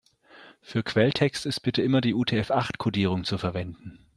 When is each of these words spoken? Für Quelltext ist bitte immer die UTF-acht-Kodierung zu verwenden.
Für 0.63 0.81
Quelltext 0.81 1.45
ist 1.45 1.59
bitte 1.59 1.83
immer 1.83 2.01
die 2.01 2.15
UTF-acht-Kodierung 2.15 3.23
zu 3.23 3.37
verwenden. 3.37 3.99